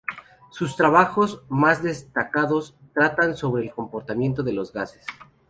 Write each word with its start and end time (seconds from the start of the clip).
Sus 0.49 0.75
trabajos 0.77 1.43
más 1.47 1.83
destacados 1.83 2.75
tratan 2.91 3.37
sobre 3.37 3.65
el 3.65 3.71
comportamiento 3.71 4.41
de 4.41 4.51
los 4.53 4.73
gases. 4.73 5.05